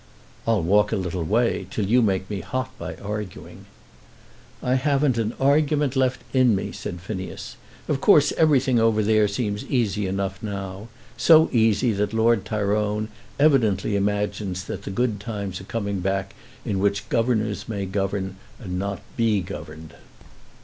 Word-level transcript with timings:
"I'll 0.47 0.63
walk 0.63 0.91
a 0.91 0.95
little 0.95 1.23
way, 1.23 1.67
till 1.69 1.85
you 1.85 2.01
make 2.01 2.27
me 2.27 2.39
hot 2.39 2.71
by 2.79 2.95
arguing." 2.95 3.67
"I 4.63 4.73
haven't 4.73 5.19
an 5.19 5.35
argument 5.39 5.95
left 5.95 6.23
in 6.33 6.55
me," 6.55 6.71
said 6.71 6.99
Phineas. 7.01 7.55
"Of 7.87 8.01
course 8.01 8.31
everything 8.35 8.79
over 8.79 9.03
there 9.03 9.27
seems 9.27 9.63
easy 9.67 10.07
enough 10.07 10.41
now, 10.41 10.87
so 11.17 11.49
easy 11.53 11.91
that 11.91 12.13
Lord 12.15 12.45
Tyrone 12.45 13.09
evidently 13.39 13.95
imagines 13.95 14.63
that 14.63 14.81
the 14.85 14.89
good 14.89 15.19
times 15.19 15.61
are 15.61 15.65
coming 15.65 15.99
back 15.99 16.33
in 16.65 16.79
which 16.79 17.07
governors 17.09 17.69
may 17.69 17.85
govern 17.85 18.37
and 18.59 18.79
not 18.79 19.03
be 19.15 19.39
governed." 19.41 19.93